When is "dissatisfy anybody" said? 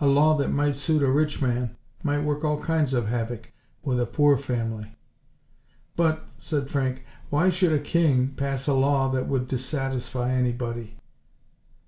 9.46-10.96